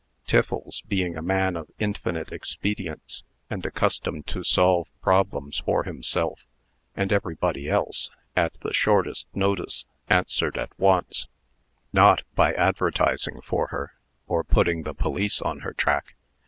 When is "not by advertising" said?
11.93-13.41